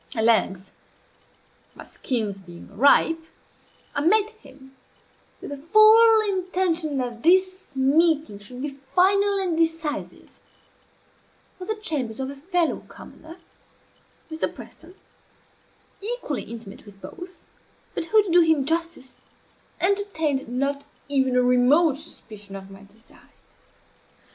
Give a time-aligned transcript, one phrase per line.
[0.15, 0.71] At length,
[1.75, 3.23] my schemes being ripe,
[3.93, 4.75] I met him
[5.39, 10.31] (with the full intention that this meeting should be final and decisive)
[11.59, 13.37] at the chambers of a fellow commoner
[14.31, 14.51] (Mr.
[14.51, 14.95] Preston)
[16.01, 17.45] equally intimate with both,
[17.93, 19.21] but who, to do him justice,
[19.79, 23.29] entertained not even a remote suspicion of my design.